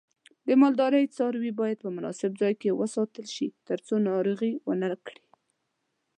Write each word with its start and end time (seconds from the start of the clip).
د 0.47 0.49
مالدارۍ 0.61 1.05
څاروی 1.15 1.51
باید 1.61 1.77
په 1.83 1.89
مناسب 1.95 2.31
ځای 2.41 2.53
کې 2.61 2.77
وساتل 2.81 3.25
شي 3.35 3.47
ترڅو 3.67 3.93
ناروغي 4.09 4.51
ونه 4.67 4.87
کړي. 5.07 5.23